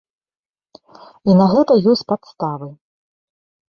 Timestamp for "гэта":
1.53-1.73